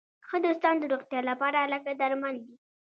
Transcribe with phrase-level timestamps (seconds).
[0.27, 2.55] ښه دوستان د روغتیا لپاره لکه درمل دي.